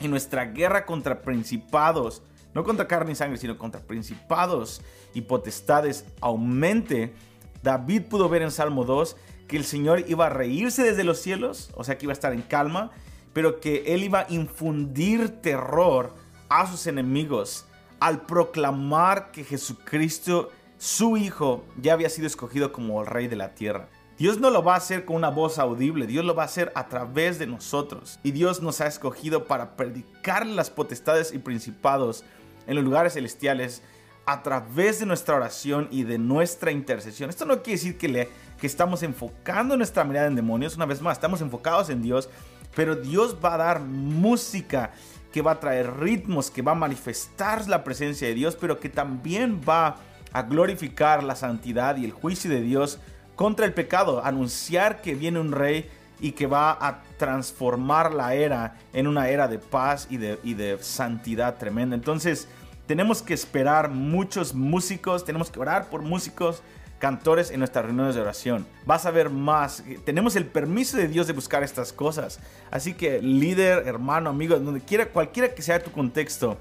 y 0.00 0.08
nuestra 0.08 0.46
guerra 0.46 0.86
contra 0.86 1.22
principados 1.22 2.22
no 2.54 2.64
contra 2.64 2.88
carne 2.88 3.12
y 3.12 3.14
sangre, 3.14 3.38
sino 3.38 3.58
contra 3.58 3.80
principados 3.80 4.80
y 5.14 5.22
potestades, 5.22 6.04
aumente. 6.20 7.14
David 7.62 8.02
pudo 8.10 8.28
ver 8.28 8.42
en 8.42 8.50
Salmo 8.50 8.84
2 8.84 9.16
que 9.46 9.56
el 9.56 9.64
Señor 9.64 10.04
iba 10.08 10.26
a 10.26 10.30
reírse 10.30 10.82
desde 10.82 11.04
los 11.04 11.18
cielos, 11.18 11.70
o 11.74 11.84
sea 11.84 11.98
que 11.98 12.06
iba 12.06 12.12
a 12.12 12.14
estar 12.14 12.32
en 12.32 12.42
calma, 12.42 12.90
pero 13.32 13.60
que 13.60 13.94
Él 13.94 14.02
iba 14.02 14.20
a 14.20 14.26
infundir 14.28 15.40
terror 15.40 16.14
a 16.48 16.66
sus 16.66 16.86
enemigos 16.86 17.66
al 18.00 18.22
proclamar 18.22 19.30
que 19.32 19.44
Jesucristo, 19.44 20.50
su 20.78 21.16
Hijo, 21.16 21.64
ya 21.76 21.92
había 21.92 22.08
sido 22.08 22.26
escogido 22.26 22.72
como 22.72 23.00
el 23.00 23.06
Rey 23.06 23.26
de 23.26 23.36
la 23.36 23.54
tierra. 23.54 23.88
Dios 24.18 24.40
no 24.40 24.50
lo 24.50 24.64
va 24.64 24.74
a 24.74 24.78
hacer 24.78 25.04
con 25.04 25.16
una 25.16 25.28
voz 25.28 25.58
audible, 25.58 26.06
Dios 26.06 26.24
lo 26.24 26.34
va 26.34 26.42
a 26.42 26.46
hacer 26.46 26.72
a 26.74 26.88
través 26.88 27.38
de 27.38 27.46
nosotros. 27.46 28.18
Y 28.24 28.32
Dios 28.32 28.62
nos 28.62 28.80
ha 28.80 28.86
escogido 28.86 29.44
para 29.44 29.76
predicar 29.76 30.44
las 30.44 30.70
potestades 30.70 31.32
y 31.32 31.38
principados 31.38 32.24
en 32.66 32.74
los 32.74 32.84
lugares 32.84 33.14
celestiales 33.14 33.82
a 34.26 34.42
través 34.42 34.98
de 34.98 35.06
nuestra 35.06 35.36
oración 35.36 35.88
y 35.90 36.02
de 36.02 36.18
nuestra 36.18 36.70
intercesión. 36.70 37.30
Esto 37.30 37.46
no 37.46 37.62
quiere 37.62 37.78
decir 37.78 37.96
que, 37.96 38.08
le, 38.08 38.28
que 38.60 38.66
estamos 38.66 39.02
enfocando 39.02 39.76
nuestra 39.76 40.04
mirada 40.04 40.26
en 40.26 40.34
demonios, 40.34 40.76
una 40.76 40.84
vez 40.84 41.00
más, 41.00 41.16
estamos 41.16 41.40
enfocados 41.40 41.88
en 41.88 42.02
Dios, 42.02 42.28
pero 42.74 42.94
Dios 42.94 43.36
va 43.42 43.54
a 43.54 43.58
dar 43.58 43.80
música 43.80 44.92
que 45.32 45.42
va 45.42 45.52
a 45.52 45.60
traer 45.60 45.98
ritmos, 45.98 46.50
que 46.50 46.62
va 46.62 46.72
a 46.72 46.76
manifestar 46.76 47.66
la 47.68 47.84
presencia 47.84 48.28
de 48.28 48.34
Dios, 48.34 48.56
pero 48.56 48.80
que 48.80 48.88
también 48.88 49.60
va 49.68 49.96
a 50.32 50.42
glorificar 50.42 51.22
la 51.22 51.36
santidad 51.36 51.96
y 51.96 52.04
el 52.04 52.12
juicio 52.12 52.50
de 52.50 52.60
Dios 52.60 52.98
contra 53.36 53.66
el 53.66 53.72
pecado, 53.72 54.24
anunciar 54.24 55.00
que 55.00 55.14
viene 55.14 55.38
un 55.38 55.52
rey 55.52 55.88
y 56.20 56.32
que 56.32 56.46
va 56.46 56.72
a 56.72 57.02
transformar 57.16 58.12
la 58.12 58.34
era 58.34 58.76
en 58.92 59.06
una 59.06 59.28
era 59.28 59.46
de 59.46 59.58
paz 59.58 60.08
y 60.10 60.16
de, 60.16 60.38
y 60.42 60.54
de 60.54 60.78
santidad 60.80 61.56
tremenda. 61.56 61.94
Entonces, 61.94 62.48
tenemos 62.86 63.22
que 63.22 63.34
esperar 63.34 63.90
muchos 63.90 64.54
músicos, 64.54 65.24
tenemos 65.24 65.50
que 65.50 65.60
orar 65.60 65.88
por 65.88 66.02
músicos, 66.02 66.62
cantores 66.98 67.50
en 67.50 67.60
nuestras 67.60 67.84
reuniones 67.84 68.14
de 68.14 68.20
oración. 68.20 68.66
Vas 68.84 69.06
a 69.06 69.10
ver 69.10 69.30
más. 69.30 69.82
Tenemos 70.04 70.36
el 70.36 70.46
permiso 70.46 70.96
de 70.96 71.08
Dios 71.08 71.26
de 71.26 71.32
buscar 71.32 71.62
estas 71.62 71.92
cosas. 71.92 72.40
Así 72.70 72.94
que 72.94 73.22
líder, 73.22 73.86
hermano, 73.86 74.30
amigo, 74.30 74.58
donde 74.58 74.80
quiera, 74.80 75.06
cualquiera 75.06 75.54
que 75.54 75.62
sea 75.62 75.82
tu 75.82 75.90
contexto, 75.90 76.58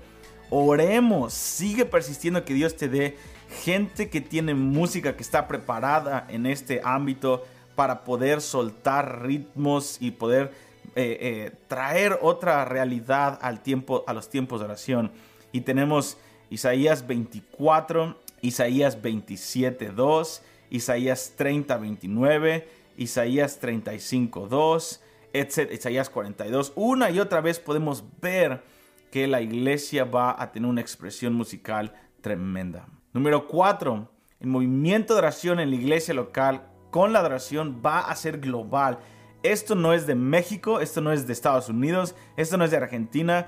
oremos, 0.49 1.33
sigue 1.33 1.85
persistiendo 1.85 2.45
que 2.45 2.53
Dios 2.53 2.75
te 2.75 2.87
dé 2.87 3.17
gente 3.63 4.09
que 4.09 4.21
tiene 4.21 4.53
música 4.53 5.15
que 5.15 5.23
está 5.23 5.47
preparada 5.47 6.25
en 6.29 6.45
este 6.45 6.81
ámbito 6.83 7.45
para 7.75 8.03
poder 8.03 8.41
soltar 8.41 9.23
ritmos 9.23 9.97
y 9.99 10.11
poder 10.11 10.51
eh, 10.95 11.17
eh, 11.21 11.51
traer 11.67 12.17
otra 12.21 12.65
realidad 12.65 13.37
al 13.41 13.61
tiempo, 13.61 14.03
a 14.07 14.13
los 14.13 14.29
tiempos 14.29 14.59
de 14.59 14.65
oración. 14.65 15.11
Y 15.51 15.61
tenemos 15.61 16.17
Isaías 16.49 17.05
24, 17.07 18.17
Isaías 18.41 19.01
27, 19.01 19.89
2, 19.89 20.43
Isaías 20.69 21.33
30, 21.35 21.77
29, 21.77 22.67
Isaías 22.97 23.59
35, 23.59 24.47
2, 24.47 25.01
etc. 25.33 25.71
Isaías 25.71 26.09
42. 26.09 26.73
Una 26.75 27.09
y 27.09 27.19
otra 27.19 27.41
vez 27.41 27.59
podemos 27.59 28.03
ver 28.21 28.63
que 29.11 29.27
la 29.27 29.41
iglesia 29.41 30.03
va 30.03 30.35
a 30.41 30.51
tener 30.51 30.69
una 30.69 30.81
expresión 30.81 31.33
musical 31.33 31.93
tremenda. 32.21 32.87
Número 33.13 33.47
4. 33.47 34.11
El 34.39 34.47
movimiento 34.47 35.13
de 35.13 35.19
oración 35.19 35.59
en 35.59 35.69
la 35.69 35.75
iglesia 35.75 36.13
local 36.13 36.67
con 36.91 37.13
la 37.13 37.19
adoración 37.19 37.81
va 37.85 37.99
a 37.99 38.15
ser 38.15 38.39
global. 38.39 38.99
Esto 39.43 39.75
no 39.75 39.93
es 39.93 40.07
de 40.07 40.15
México, 40.15 40.79
esto 40.79 41.01
no 41.01 41.11
es 41.11 41.27
de 41.27 41.33
Estados 41.33 41.69
Unidos, 41.69 42.15
esto 42.35 42.57
no 42.57 42.65
es 42.65 42.71
de 42.71 42.77
Argentina. 42.77 43.47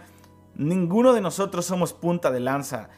Ninguno 0.55 1.13
de 1.13 1.21
nosotros 1.21 1.65
somos 1.65 1.93
punta 1.93 2.31
de 2.31 2.39
lanza. 2.39 2.89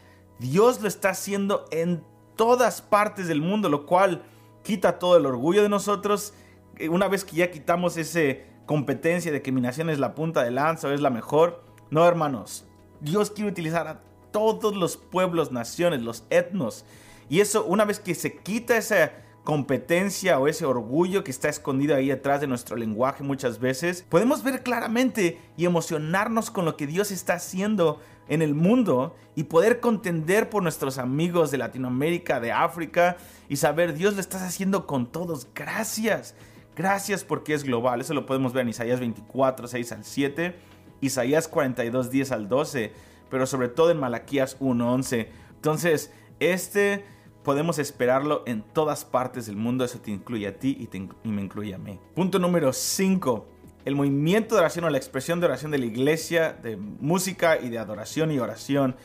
Dios 0.42 0.82
lo 0.82 0.88
está 0.88 1.12
haciendo 1.12 1.66
en 1.70 2.04
todas 2.36 2.82
partes 2.82 3.28
del 3.28 3.42
mundo, 3.42 3.70
lo 3.70 3.86
cual 3.86 4.24
quita 4.64 4.98
todo 4.98 5.16
el 5.16 5.28
orgullo 5.28 5.62
de 5.62 5.70
nosotros. 5.70 6.34
Eh, 6.78 6.90
una 6.90 7.08
vez 7.08 7.24
que 7.24 7.36
ya 7.36 7.52
quitamos 7.52 7.96
esa 7.96 8.42
competencia 8.66 9.32
de 9.32 9.44
que 9.44 9.52
mi 9.52 9.62
nación 9.62 9.92
es 9.92 10.00
la 10.00 10.16
punta 10.16 10.44
de 10.44 10.50
lanza 10.50 10.88
o 10.88 10.92
es 10.92 11.00
la 11.00 11.12
mejor. 11.12 11.64
No, 11.92 12.08
hermanos. 12.08 12.66
Dios 13.02 13.30
quiere 13.30 13.52
utilizar 13.52 13.88
a 13.88 14.02
todos 14.32 14.76
los 14.76 14.98
pueblos, 14.98 15.52
naciones, 15.52 16.02
los 16.02 16.24
etnos. 16.32 16.86
Y 17.30 17.42
eso, 17.42 17.64
una 17.66 17.86
vez 17.86 18.00
que 18.00 18.16
se 18.16 18.38
quita 18.38 18.78
esa 18.78 19.12
competencia 19.44 20.40
o 20.40 20.48
ese 20.48 20.66
orgullo 20.66 21.24
que 21.24 21.30
está 21.30 21.50
escondido 21.50 21.96
ahí 21.96 22.08
detrás 22.08 22.42
de 22.42 22.48
nuestro 22.48 22.76
lenguaje 22.76 23.24
muchas 23.24 23.60
veces, 23.60 24.04
podemos 24.10 24.42
ver 24.42 24.64
claramente 24.64 25.40
y 25.56 25.66
emocionarnos 25.66 26.50
con 26.50 26.66
lo 26.66 26.78
que 26.78 26.88
Dios 26.88 27.12
está 27.12 27.36
haciendo 27.36 28.00
en 28.28 28.42
el 28.42 28.54
mundo 28.54 29.16
y 29.36 29.44
poder 29.44 29.80
contender 29.80 30.50
por 30.50 30.64
nuestros 30.64 30.98
amigos 30.98 31.52
de 31.52 31.58
Latinoamérica, 31.58 32.40
de 32.40 32.52
África 32.52 33.18
y 33.50 33.58
saber 33.58 33.94
Dios 33.94 34.16
lo 34.16 34.22
estás 34.22 34.42
haciendo 34.42 34.88
con 34.88 35.12
todos. 35.12 35.48
Gracias. 35.54 36.36
Gracias 36.76 37.24
porque 37.24 37.54
es 37.54 37.64
global. 37.64 38.02
Eso 38.02 38.14
lo 38.14 38.26
podemos 38.26 38.54
ver 38.54 38.64
en 38.64 38.70
Isaías 38.70 39.00
24, 39.00 39.68
6 39.68 39.92
al 39.92 40.04
7, 40.06 40.56
Isaías 41.02 41.48
42, 41.48 42.10
10 42.10 42.32
al 42.32 42.48
12, 42.48 42.94
pero 43.30 43.46
sobre 43.46 43.68
todo 43.68 43.92
en 43.92 44.00
Malaquías 44.00 44.56
1, 44.60 44.94
11. 44.94 45.30
Entonces, 45.56 46.12
este 46.40 47.04
podemos 47.44 47.80
esperarlo 47.80 48.44
en 48.46 48.62
todas 48.62 49.04
partes 49.06 49.48
del 49.48 49.56
mundo. 49.56 49.84
Eso 49.84 50.00
te 50.00 50.12
incluye 50.12 50.48
a 50.48 50.58
ti 50.58 50.78
y, 50.80 51.28
me 51.28 51.42
incluye 51.42 51.74
a 51.74 51.78
mí. 51.78 52.00
Punto 52.16 52.40
número 52.40 52.72
5. 52.72 53.48
El 53.84 53.96
movimiento 53.96 54.56
de 54.56 54.62
oración 54.62 54.86
o 54.86 54.90
la 54.90 54.98
expresión 54.98 55.40
de 55.40 55.48
oración 55.48 55.72
de 55.72 55.80
la 55.80 55.86
iglesia, 55.86 56.54
de 56.54 56.78
música 56.78 57.60
y 57.60 57.70
de 57.70 57.80
adoración 57.80 58.32
y 58.32 58.40
oración, 58.40 58.96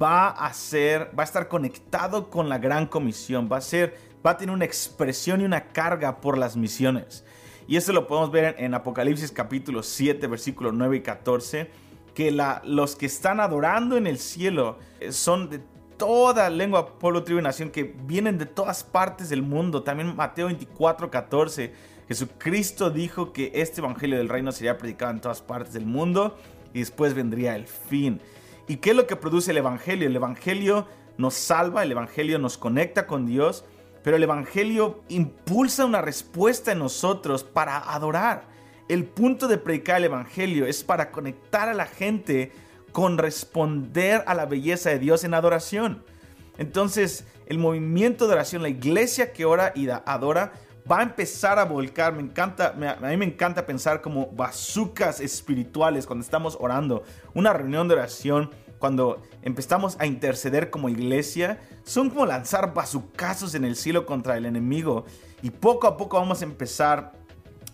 va 0.00 0.28
a 0.28 0.52
ser, 0.52 1.10
va 1.18 1.22
a 1.22 1.26
estar 1.26 1.48
conectado 1.48 2.30
con 2.30 2.48
la 2.48 2.58
gran 2.58 2.86
comisión. 2.86 3.48
Va 3.50 3.56
a 3.56 3.60
ser, 3.60 3.96
va 4.24 4.32
a 4.32 4.36
tener 4.36 4.54
una 4.54 4.64
expresión 4.64 5.40
y 5.40 5.44
una 5.44 5.68
carga 5.68 6.20
por 6.20 6.38
las 6.38 6.56
misiones. 6.56 7.24
Y 7.66 7.76
eso 7.76 7.92
lo 7.92 8.06
podemos 8.06 8.30
ver 8.30 8.56
en, 8.58 8.74
Apocalipsis 8.74 9.32
capítulo 9.32 9.82
7, 9.82 10.26
versículos 10.26 10.72
9 10.74 10.96
y 10.96 11.00
14, 11.00 11.70
que 12.14 12.30
los 12.64 12.96
que 12.96 13.06
están 13.06 13.40
adorando 13.40 13.96
en 13.96 14.06
el 14.06 14.18
cielo 14.18 14.78
eh, 15.00 15.12
son 15.12 15.48
de 15.48 15.60
toda 15.96 16.50
lengua, 16.50 16.98
pueblo, 16.98 17.22
tribu 17.22 17.40
y 17.40 17.42
nación 17.42 17.70
que 17.70 17.84
vienen 17.84 18.36
de 18.36 18.46
todas 18.46 18.82
partes 18.82 19.28
del 19.28 19.42
mundo. 19.42 19.82
También 19.82 20.14
Mateo 20.16 20.46
24, 20.46 21.10
14. 21.10 21.72
Jesucristo 22.12 22.90
dijo 22.90 23.32
que 23.32 23.52
este 23.54 23.80
evangelio 23.80 24.18
del 24.18 24.28
reino 24.28 24.52
sería 24.52 24.76
predicado 24.76 25.12
en 25.12 25.22
todas 25.22 25.40
partes 25.40 25.72
del 25.72 25.86
mundo 25.86 26.36
y 26.74 26.80
después 26.80 27.14
vendría 27.14 27.56
el 27.56 27.66
fin. 27.66 28.20
¿Y 28.68 28.76
qué 28.76 28.90
es 28.90 28.96
lo 28.96 29.06
que 29.06 29.16
produce 29.16 29.52
el 29.52 29.56
evangelio? 29.56 30.08
El 30.08 30.16
evangelio 30.16 30.86
nos 31.16 31.32
salva, 31.32 31.82
el 31.82 31.92
evangelio 31.92 32.38
nos 32.38 32.58
conecta 32.58 33.06
con 33.06 33.24
Dios, 33.24 33.64
pero 34.04 34.18
el 34.18 34.22
evangelio 34.22 35.00
impulsa 35.08 35.86
una 35.86 36.02
respuesta 36.02 36.72
en 36.72 36.80
nosotros 36.80 37.44
para 37.44 37.78
adorar. 37.78 38.44
El 38.90 39.06
punto 39.06 39.48
de 39.48 39.56
predicar 39.56 39.96
el 39.96 40.04
evangelio 40.04 40.66
es 40.66 40.84
para 40.84 41.12
conectar 41.12 41.70
a 41.70 41.74
la 41.74 41.86
gente 41.86 42.52
con 42.92 43.16
responder 43.16 44.22
a 44.26 44.34
la 44.34 44.44
belleza 44.44 44.90
de 44.90 44.98
Dios 44.98 45.24
en 45.24 45.32
adoración. 45.32 46.04
Entonces, 46.58 47.24
el 47.46 47.56
movimiento 47.56 48.26
de 48.26 48.34
oración, 48.34 48.60
la 48.60 48.68
iglesia 48.68 49.32
que 49.32 49.46
ora 49.46 49.72
y 49.74 49.88
adora, 49.88 50.52
va 50.90 51.00
a 51.00 51.02
empezar 51.02 51.58
a 51.58 51.64
volcar. 51.64 52.12
Me 52.12 52.22
encanta, 52.22 52.74
a 53.00 53.06
mí 53.08 53.16
me 53.16 53.24
encanta 53.24 53.66
pensar 53.66 54.00
como 54.00 54.26
bazucas 54.28 55.20
espirituales 55.20 56.06
cuando 56.06 56.24
estamos 56.24 56.56
orando. 56.60 57.02
Una 57.34 57.52
reunión 57.52 57.88
de 57.88 57.94
oración, 57.94 58.50
cuando 58.78 59.22
empezamos 59.42 59.96
a 60.00 60.06
interceder 60.06 60.70
como 60.70 60.88
iglesia, 60.88 61.60
son 61.84 62.10
como 62.10 62.26
lanzar 62.26 62.74
bazucazos 62.74 63.54
en 63.54 63.64
el 63.64 63.76
cielo 63.76 64.06
contra 64.06 64.36
el 64.36 64.46
enemigo. 64.46 65.04
Y 65.42 65.50
poco 65.50 65.86
a 65.86 65.96
poco 65.96 66.18
vamos 66.18 66.42
a 66.42 66.44
empezar 66.44 67.12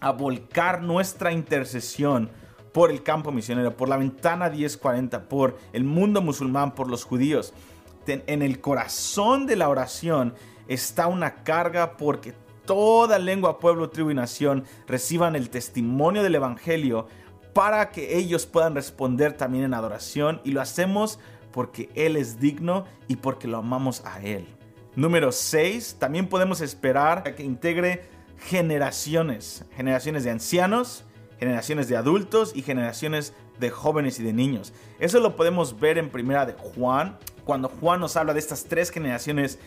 a 0.01 0.11
volcar 0.11 0.83
nuestra 0.83 1.33
intercesión 1.33 2.31
por 2.73 2.91
el 2.91 3.03
campo 3.03 3.33
misionero, 3.33 3.77
por 3.77 3.89
la 3.89 3.97
ventana 3.97 4.49
1040, 4.51 5.29
por 5.29 5.59
el 5.73 5.85
mundo 5.85 6.21
musulmán, 6.23 6.75
por 6.75 6.89
los 6.89 7.05
judíos. 7.05 7.53
En 8.07 8.43
el 8.43 8.61
corazón 8.61 9.47
de 9.47 9.57
la 9.57 9.69
oración 9.69 10.35
está 10.67 11.09
una 11.09 11.43
carga 11.43 11.97
porque 11.97 12.33
toda 12.69 13.19
lengua, 13.19 13.59
pueblo, 13.59 13.89
tribu 13.89 14.11
y 14.11 14.15
nación 14.15 14.65
reciban 14.87 15.35
el 15.35 15.49
testimonio 15.49 16.23
del 16.23 16.35
Evangelio 16.35 17.07
para 17.55 17.89
que 17.89 18.19
ellos 18.19 18.45
puedan 18.45 18.75
responder 18.75 19.33
también 19.33 19.65
en 19.65 19.73
adoración 19.73 20.43
y 20.45 20.53
lo 20.53 20.61
hacemos 20.61 21.19
porque 21.51 21.89
Él 21.95 22.15
es 22.15 22.39
digno 22.39 22.85
y 23.09 23.17
porque 23.17 23.49
lo 23.49 23.57
amamos 23.57 24.05
a 24.05 24.21
Él. 24.21 24.47
Número 24.97 25.33
6, 25.33 25.97
también 25.99 26.29
podemos 26.29 26.61
esperar 26.61 27.27
a 27.27 27.35
que 27.35 27.43
integre 27.43 28.05
generaciones, 28.37 29.65
generaciones 29.75 30.25
de 30.25 30.31
ancianos, 30.31 31.05
generaciones 31.41 31.89
de 31.89 31.97
adultos 31.97 32.53
y 32.55 32.61
generaciones 32.61 33.33
de 33.59 33.71
jóvenes 33.71 34.21
y 34.21 34.25
de 34.25 34.35
niños. 34.35 34.75
Eso 34.99 35.21
lo 35.21 35.37
podemos 35.37 35.81
ver 35.81 35.97
en 35.97 36.11
primera 36.11 36.45
de 36.45 36.53
Juan, 36.53 37.17
cuando 37.47 37.71
Juan 37.71 38.01
nos 38.01 38.15
habla 38.19 38.35
de 38.35 38.41
estas 38.41 38.65
tres 38.65 38.91
generaciones 38.91 39.59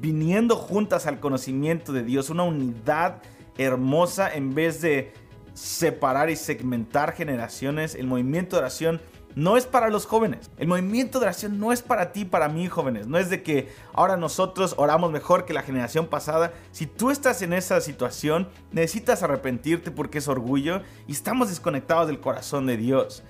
viniendo 0.00 0.56
juntas 0.56 1.06
al 1.06 1.20
conocimiento 1.20 1.92
de 1.92 2.02
Dios, 2.02 2.30
una 2.30 2.42
unidad 2.44 3.22
hermosa 3.58 4.32
en 4.32 4.54
vez 4.54 4.80
de 4.80 5.12
separar 5.54 6.30
y 6.30 6.36
segmentar 6.36 7.12
generaciones. 7.12 7.94
El 7.94 8.06
movimiento 8.06 8.56
de 8.56 8.62
oración 8.62 9.00
no 9.34 9.56
es 9.56 9.66
para 9.66 9.88
los 9.88 10.06
jóvenes. 10.06 10.50
El 10.58 10.68
movimiento 10.68 11.18
de 11.18 11.26
oración 11.26 11.58
no 11.58 11.72
es 11.72 11.82
para 11.82 12.12
ti, 12.12 12.24
para 12.24 12.48
mí, 12.48 12.68
jóvenes. 12.68 13.06
No 13.06 13.18
es 13.18 13.30
de 13.30 13.42
que 13.42 13.72
ahora 13.92 14.16
nosotros 14.16 14.74
oramos 14.76 15.10
mejor 15.10 15.44
que 15.44 15.54
la 15.54 15.62
generación 15.62 16.06
pasada. 16.06 16.52
Si 16.70 16.86
tú 16.86 17.10
estás 17.10 17.42
en 17.42 17.52
esa 17.52 17.80
situación, 17.80 18.48
necesitas 18.70 19.22
arrepentirte 19.22 19.90
porque 19.90 20.18
es 20.18 20.28
orgullo 20.28 20.82
y 21.06 21.12
estamos 21.12 21.48
desconectados 21.48 22.06
del 22.06 22.20
corazón 22.20 22.66
de 22.66 22.76
Dios. 22.76 23.22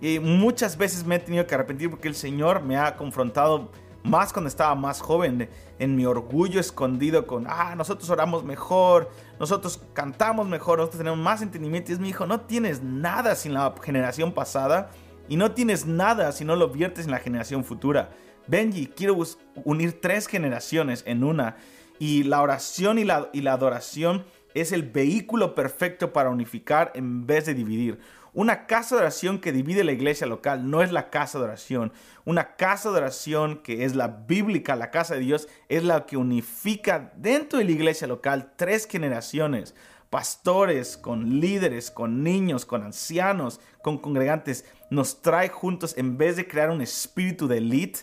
Y 0.00 0.20
muchas 0.20 0.76
veces 0.76 1.04
me 1.04 1.16
he 1.16 1.18
tenido 1.18 1.46
que 1.46 1.54
arrepentir 1.54 1.90
porque 1.90 2.08
el 2.08 2.14
Señor 2.14 2.62
me 2.62 2.76
ha 2.76 2.94
confrontado 2.96 3.70
más 4.02 4.32
cuando 4.32 4.48
estaba 4.48 4.74
más 4.74 5.00
joven, 5.00 5.48
en 5.78 5.96
mi 5.96 6.06
orgullo 6.06 6.60
escondido 6.60 7.26
con, 7.26 7.46
ah, 7.48 7.74
nosotros 7.76 8.08
oramos 8.10 8.44
mejor, 8.44 9.10
nosotros 9.38 9.80
cantamos 9.92 10.48
mejor, 10.48 10.78
nosotros 10.78 10.98
tenemos 10.98 11.18
más 11.18 11.42
entendimiento. 11.42 11.90
Y 11.90 11.94
es 11.94 12.00
mi 12.00 12.10
hijo, 12.10 12.26
no 12.26 12.40
tienes 12.42 12.82
nada 12.82 13.34
sin 13.34 13.54
la 13.54 13.74
generación 13.82 14.32
pasada 14.32 14.90
y 15.28 15.36
no 15.36 15.52
tienes 15.52 15.86
nada 15.86 16.32
si 16.32 16.44
no 16.44 16.56
lo 16.56 16.68
viertes 16.68 17.04
en 17.04 17.10
la 17.10 17.18
generación 17.18 17.64
futura. 17.64 18.10
Benji, 18.46 18.86
quiero 18.86 19.16
unir 19.64 20.00
tres 20.00 20.26
generaciones 20.26 21.02
en 21.06 21.22
una. 21.22 21.56
Y 21.98 22.22
la 22.22 22.40
oración 22.42 22.98
y 22.98 23.04
la, 23.04 23.28
y 23.32 23.42
la 23.42 23.52
adoración 23.52 24.24
es 24.54 24.72
el 24.72 24.82
vehículo 24.82 25.54
perfecto 25.54 26.12
para 26.12 26.30
unificar 26.30 26.92
en 26.94 27.26
vez 27.26 27.46
de 27.46 27.54
dividir. 27.54 27.98
Una 28.38 28.68
casa 28.68 28.94
de 28.94 29.00
oración 29.00 29.40
que 29.40 29.50
divide 29.50 29.82
la 29.82 29.90
iglesia 29.90 30.24
local 30.24 30.70
no 30.70 30.80
es 30.80 30.92
la 30.92 31.10
casa 31.10 31.38
de 31.38 31.44
oración. 31.44 31.92
Una 32.24 32.54
casa 32.54 32.88
de 32.92 32.98
oración 32.98 33.56
que 33.64 33.84
es 33.84 33.96
la 33.96 34.06
bíblica, 34.06 34.76
la 34.76 34.92
casa 34.92 35.14
de 35.14 35.20
Dios, 35.22 35.48
es 35.68 35.82
la 35.82 36.06
que 36.06 36.16
unifica 36.16 37.12
dentro 37.16 37.58
de 37.58 37.64
la 37.64 37.72
iglesia 37.72 38.06
local 38.06 38.52
tres 38.54 38.86
generaciones 38.86 39.74
pastores, 40.08 40.96
con 40.96 41.40
líderes, 41.40 41.90
con 41.90 42.22
niños, 42.22 42.64
con 42.64 42.84
ancianos, 42.84 43.58
con 43.82 43.98
congregantes, 43.98 44.64
nos 44.88 45.20
trae 45.20 45.48
juntos 45.48 45.98
en 45.98 46.16
vez 46.16 46.36
de 46.36 46.46
crear 46.46 46.70
un 46.70 46.80
espíritu 46.80 47.48
de 47.48 47.58
elite 47.58 48.02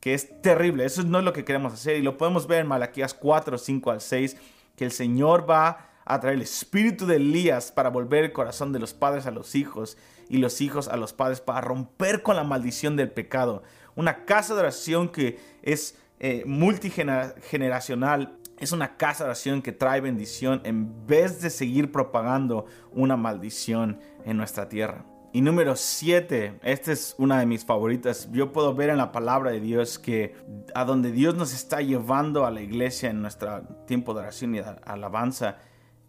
que 0.00 0.12
es 0.12 0.42
terrible. 0.42 0.86
Eso 0.86 1.04
no 1.04 1.20
es 1.20 1.24
lo 1.24 1.32
que 1.32 1.44
queremos 1.44 1.72
hacer 1.72 1.98
y 1.98 2.02
lo 2.02 2.18
podemos 2.18 2.48
ver 2.48 2.62
en 2.62 2.66
Malaquías 2.66 3.14
4, 3.14 3.56
5 3.56 3.90
al 3.92 4.00
6, 4.00 4.36
que 4.74 4.84
el 4.84 4.90
Señor 4.90 5.48
va 5.48 5.87
a 6.08 6.20
traer 6.20 6.36
el 6.36 6.42
espíritu 6.42 7.06
de 7.06 7.16
Elías 7.16 7.70
para 7.70 7.90
volver 7.90 8.24
el 8.24 8.32
corazón 8.32 8.72
de 8.72 8.78
los 8.78 8.94
padres 8.94 9.26
a 9.26 9.30
los 9.30 9.54
hijos 9.54 9.98
y 10.30 10.38
los 10.38 10.62
hijos 10.62 10.88
a 10.88 10.96
los 10.96 11.12
padres 11.12 11.42
para 11.42 11.60
romper 11.60 12.22
con 12.22 12.34
la 12.34 12.44
maldición 12.44 12.96
del 12.96 13.10
pecado. 13.10 13.62
Una 13.94 14.24
casa 14.24 14.54
de 14.54 14.60
oración 14.60 15.10
que 15.10 15.38
es 15.62 15.98
eh, 16.18 16.44
multigeneracional. 16.46 18.38
Es 18.58 18.72
una 18.72 18.96
casa 18.96 19.24
de 19.24 19.28
oración 19.28 19.60
que 19.60 19.72
trae 19.72 20.00
bendición 20.00 20.62
en 20.64 21.06
vez 21.06 21.42
de 21.42 21.50
seguir 21.50 21.92
propagando 21.92 22.64
una 22.90 23.18
maldición 23.18 24.00
en 24.24 24.38
nuestra 24.38 24.68
tierra. 24.68 25.04
Y 25.30 25.42
número 25.42 25.76
7, 25.76 26.60
esta 26.62 26.90
es 26.90 27.14
una 27.18 27.38
de 27.38 27.44
mis 27.44 27.66
favoritas. 27.66 28.30
Yo 28.32 28.50
puedo 28.50 28.74
ver 28.74 28.88
en 28.88 28.96
la 28.96 29.12
palabra 29.12 29.50
de 29.50 29.60
Dios 29.60 29.98
que 29.98 30.34
a 30.74 30.86
donde 30.86 31.12
Dios 31.12 31.34
nos 31.34 31.52
está 31.52 31.82
llevando 31.82 32.46
a 32.46 32.50
la 32.50 32.62
iglesia 32.62 33.10
en 33.10 33.20
nuestro 33.20 33.60
tiempo 33.86 34.14
de 34.14 34.20
oración 34.20 34.54
y 34.54 34.60
alabanza 34.86 35.58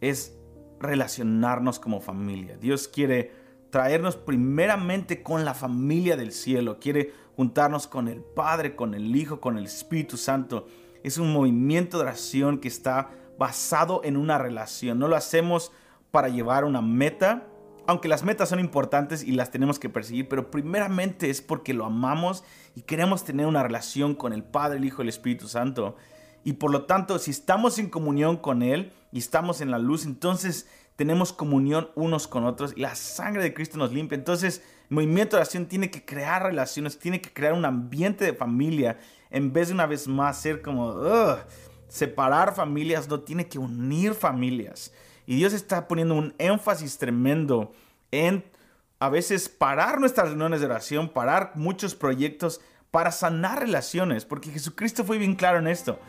es 0.02 0.38
relacionarnos 0.80 1.80
como 1.80 2.02
familia. 2.02 2.58
Dios 2.58 2.88
quiere 2.88 3.32
traernos 3.70 4.16
primeramente 4.16 5.22
con 5.22 5.46
la 5.46 5.54
familia 5.54 6.18
del 6.18 6.32
cielo. 6.32 6.80
Quiere 6.80 7.14
juntarnos 7.36 7.88
con 7.88 8.08
el 8.08 8.22
Padre, 8.22 8.76
con 8.76 8.94
el 8.94 9.16
Hijo, 9.16 9.40
con 9.40 9.58
el 9.58 9.66
Espíritu 9.66 10.18
Santo. 10.18 10.68
Es 11.04 11.18
un 11.18 11.32
movimiento 11.32 11.98
de 11.98 12.04
oración 12.04 12.60
que 12.60 12.68
está 12.68 13.12
basado 13.38 14.02
en 14.04 14.18
una 14.18 14.38
relación. 14.38 15.00
No 15.00 15.08
lo 15.08 15.16
hacemos 15.16 15.72
para 16.12 16.30
llevar 16.30 16.66
una 16.66 16.82
meta, 16.82 17.48
aunque 17.88 18.08
las 18.08 18.24
metas 18.24 18.50
son 18.50 18.60
importantes 18.60 19.24
y 19.24 19.32
las 19.32 19.52
tenemos 19.52 19.80
que 19.80 19.90
perseguir, 19.90 20.28
pero 20.28 20.52
primeramente 20.52 21.30
es 21.30 21.42
porque 21.42 21.74
lo 21.74 21.86
amamos 21.86 22.44
y 22.76 22.82
queremos 22.82 23.24
tener 23.24 23.46
una 23.46 23.64
relación 23.64 24.16
con 24.16 24.34
el 24.34 24.44
Padre, 24.44 24.78
el 24.78 24.86
Hijo 24.86 25.02
el 25.02 25.10
Espíritu 25.10 25.48
Santo. 25.48 25.96
Y 26.44 26.54
por 26.54 26.72
lo 26.72 26.86
tanto, 26.86 27.20
si 27.20 27.32
estamos 27.32 27.80
en 27.80 27.90
comunión 27.90 28.38
con 28.38 28.62
Él 28.62 28.94
y 29.12 29.20
estamos 29.20 29.62
en 29.62 29.72
la 29.72 29.80
luz, 29.80 30.06
entonces 30.06 30.68
tenemos 30.96 31.32
comunión 31.32 31.90
unos 31.96 32.28
con 32.28 32.46
otros 32.46 32.74
y 32.76 32.82
la 32.82 32.96
sangre 32.96 33.44
de 33.44 33.54
Cristo 33.54 33.78
nos 33.78 33.94
limpia. 33.94 34.18
Entonces, 34.18 34.62
el 34.90 34.96
movimiento 34.96 35.36
de 35.36 35.42
oración 35.42 35.66
tiene 35.66 35.90
que 35.92 36.04
crear 36.04 36.44
relaciones, 36.44 37.00
tiene 37.00 37.22
que 37.22 37.32
crear 37.32 37.54
un 37.54 37.66
ambiente 37.66 38.26
de 38.26 38.34
familia 38.34 39.00
en 39.30 39.54
vez 39.54 39.68
de 39.68 39.76
una 39.76 39.86
vez 39.86 40.08
más 40.08 40.42
ser 40.42 40.62
como 40.62 40.96
separar 41.88 42.54
familias, 42.56 43.08
no 43.08 43.20
tiene 43.22 43.48
que 43.48 43.60
unir 43.60 44.14
familias. 44.14 44.94
Y 45.26 45.36
Dios 45.36 45.54
está 45.54 45.88
poniendo 45.88 46.16
un 46.16 46.34
énfasis 46.38 46.98
tremendo 46.98 47.72
en 48.12 48.44
a 49.00 49.10
veces 49.10 49.48
parar 49.48 50.00
nuestras 50.00 50.30
reuniones 50.30 50.60
de 50.60 50.66
oración, 50.66 51.10
parar 51.10 51.54
muchos 51.56 51.96
proyectos 51.96 52.60
para 52.92 53.12
sanar 53.12 53.60
relaciones, 53.60 54.26
porque 54.26 54.52
Jesucristo 54.52 55.04
fue 55.04 55.18
bien 55.18 55.36
claro 55.36 55.60
en 55.60 55.68
esto. 55.68 56.00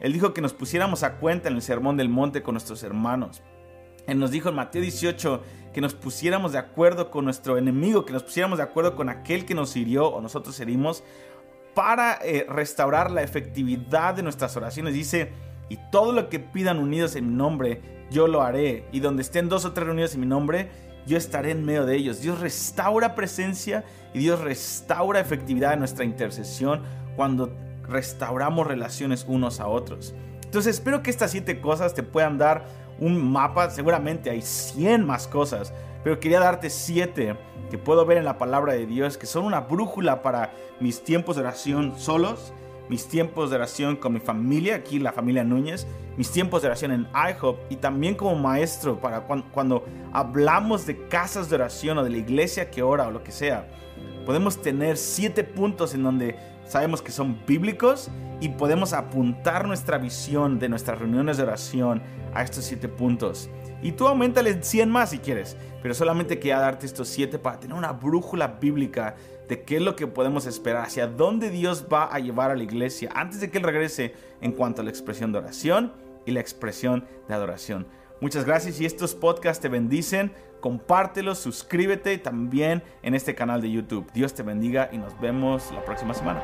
Él 0.00 0.12
dijo 0.12 0.34
que 0.34 0.40
nos 0.40 0.52
pusiéramos 0.52 1.02
a 1.02 1.16
cuenta 1.16 1.48
en 1.48 1.54
el 1.56 1.62
Sermón 1.62 1.96
del 1.96 2.08
Monte 2.08 2.42
con 2.42 2.54
nuestros 2.54 2.82
hermanos. 2.82 3.42
Él 4.06 4.18
nos 4.18 4.30
dijo 4.30 4.48
en 4.48 4.54
Mateo 4.54 4.82
18 4.82 5.42
que 5.72 5.80
nos 5.80 5.94
pusiéramos 5.94 6.52
de 6.52 6.58
acuerdo 6.58 7.10
con 7.10 7.24
nuestro 7.24 7.56
enemigo, 7.56 8.04
que 8.04 8.12
nos 8.12 8.22
pusiéramos 8.22 8.58
de 8.58 8.64
acuerdo 8.64 8.96
con 8.96 9.08
aquel 9.08 9.44
que 9.46 9.54
nos 9.54 9.76
hirió 9.76 10.08
o 10.08 10.20
nosotros 10.20 10.58
herimos 10.60 11.02
para 11.74 12.18
eh, 12.22 12.46
restaurar 12.48 13.10
la 13.10 13.22
efectividad 13.22 14.14
de 14.14 14.22
nuestras 14.22 14.56
oraciones. 14.56 14.94
Dice, 14.94 15.32
y 15.68 15.78
todo 15.90 16.12
lo 16.12 16.28
que 16.28 16.38
pidan 16.38 16.78
unidos 16.78 17.16
en 17.16 17.30
mi 17.30 17.34
nombre, 17.34 17.80
yo 18.10 18.28
lo 18.28 18.42
haré. 18.42 18.86
Y 18.92 19.00
donde 19.00 19.22
estén 19.22 19.48
dos 19.48 19.64
o 19.64 19.72
tres 19.72 19.86
reunidos 19.86 20.14
en 20.14 20.20
mi 20.20 20.26
nombre, 20.26 20.68
yo 21.06 21.16
estaré 21.16 21.50
en 21.50 21.64
medio 21.64 21.84
de 21.86 21.96
ellos. 21.96 22.20
Dios 22.20 22.40
restaura 22.40 23.14
presencia 23.14 23.84
y 24.12 24.20
Dios 24.20 24.40
restaura 24.40 25.20
efectividad 25.20 25.72
en 25.72 25.80
nuestra 25.80 26.04
intercesión 26.04 26.82
cuando 27.16 27.52
restauramos 27.88 28.66
relaciones 28.66 29.24
unos 29.28 29.60
a 29.60 29.66
otros. 29.66 30.14
Entonces 30.44 30.76
espero 30.76 31.02
que 31.02 31.10
estas 31.10 31.30
siete 31.30 31.60
cosas 31.60 31.94
te 31.94 32.02
puedan 32.02 32.38
dar 32.38 32.66
un 32.98 33.32
mapa. 33.32 33.70
Seguramente 33.70 34.30
hay 34.30 34.42
100 34.42 35.04
más 35.04 35.26
cosas, 35.26 35.72
pero 36.02 36.20
quería 36.20 36.40
darte 36.40 36.70
siete 36.70 37.36
que 37.70 37.78
puedo 37.78 38.06
ver 38.06 38.18
en 38.18 38.24
la 38.24 38.38
palabra 38.38 38.74
de 38.74 38.86
Dios 38.86 39.18
que 39.18 39.26
son 39.26 39.44
una 39.44 39.60
brújula 39.60 40.22
para 40.22 40.52
mis 40.80 41.02
tiempos 41.02 41.36
de 41.36 41.42
oración 41.42 41.94
solos 41.98 42.52
mis 42.88 43.06
tiempos 43.08 43.50
de 43.50 43.56
oración 43.56 43.96
con 43.96 44.12
mi 44.12 44.20
familia, 44.20 44.76
aquí 44.76 44.98
la 44.98 45.12
familia 45.12 45.44
Núñez, 45.44 45.86
mis 46.16 46.30
tiempos 46.30 46.62
de 46.62 46.68
oración 46.68 46.92
en 46.92 47.08
IHOP 47.14 47.58
y 47.70 47.76
también 47.76 48.14
como 48.14 48.34
maestro 48.34 49.00
para 49.00 49.22
cuando, 49.22 49.84
hablamos 50.12 50.86
de 50.86 51.08
casas 51.08 51.48
de 51.48 51.56
oración 51.56 51.98
o 51.98 52.04
de 52.04 52.10
la 52.10 52.18
iglesia 52.18 52.70
que 52.70 52.82
ora 52.82 53.08
o 53.08 53.10
lo 53.10 53.22
que 53.22 53.32
sea. 53.32 53.68
Podemos 54.26 54.60
tener 54.60 54.96
siete 54.96 55.44
puntos 55.44 55.94
en 55.94 56.02
donde 56.02 56.36
sabemos 56.66 57.02
que 57.02 57.12
son 57.12 57.38
bíblicos 57.46 58.10
y 58.40 58.50
podemos 58.50 58.92
apuntar 58.92 59.66
nuestra 59.66 59.98
visión 59.98 60.58
de 60.58 60.68
nuestras 60.68 60.98
reuniones 60.98 61.36
de 61.36 61.44
oración 61.44 62.02
a 62.34 62.42
estos 62.42 62.64
siete 62.64 62.88
puntos. 62.88 63.48
Y 63.82 63.92
tú 63.92 64.06
aumentale 64.06 64.62
100 64.62 64.90
más 64.90 65.10
si 65.10 65.18
quieres, 65.18 65.56
pero 65.82 65.94
solamente 65.94 66.38
quería 66.38 66.58
darte 66.58 66.86
estos 66.86 67.08
siete 67.08 67.38
para 67.38 67.60
tener 67.60 67.76
una 67.76 67.92
brújula 67.92 68.58
bíblica 68.60 69.14
de 69.48 69.62
qué 69.62 69.76
es 69.76 69.82
lo 69.82 69.94
que 69.94 70.06
podemos 70.06 70.46
esperar, 70.46 70.86
hacia 70.86 71.06
dónde 71.06 71.50
Dios 71.50 71.86
va 71.92 72.04
a 72.04 72.18
llevar 72.18 72.50
a 72.50 72.56
la 72.56 72.62
iglesia 72.62 73.10
antes 73.14 73.40
de 73.40 73.50
que 73.50 73.58
Él 73.58 73.64
regrese 73.64 74.14
en 74.40 74.52
cuanto 74.52 74.80
a 74.80 74.84
la 74.84 74.90
expresión 74.90 75.32
de 75.32 75.38
oración 75.38 75.92
y 76.24 76.32
la 76.32 76.40
expresión 76.40 77.04
de 77.28 77.34
adoración. 77.34 77.86
Muchas 78.20 78.46
gracias 78.46 78.80
y 78.80 78.86
estos 78.86 79.14
podcasts 79.14 79.60
te 79.60 79.68
bendicen. 79.68 80.32
Compártelos, 80.64 81.40
suscríbete 81.40 82.16
también 82.16 82.82
en 83.02 83.14
este 83.14 83.34
canal 83.34 83.60
de 83.60 83.70
YouTube. 83.70 84.10
Dios 84.14 84.32
te 84.32 84.42
bendiga 84.42 84.88
y 84.90 84.96
nos 84.96 85.20
vemos 85.20 85.70
la 85.72 85.84
próxima 85.84 86.14
semana. 86.14 86.42